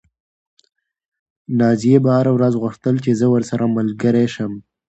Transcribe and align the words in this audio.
نازيې 1.59 1.97
به 2.03 2.09
هره 2.17 2.31
ورځ 2.37 2.53
غوښتل 2.61 2.95
چې 3.03 3.11
زه 3.19 3.25
ورسره 3.33 3.73
ملګرې 3.77 4.25
شم. 4.33 4.53